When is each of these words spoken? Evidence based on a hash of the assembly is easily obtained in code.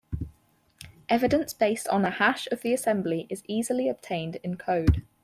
Evidence 1.09 1.53
based 1.53 1.87
on 1.89 2.05
a 2.05 2.09
hash 2.09 2.47
of 2.51 2.63
the 2.63 2.73
assembly 2.73 3.27
is 3.29 3.43
easily 3.47 3.87
obtained 3.87 4.37
in 4.37 4.57
code. 4.57 5.03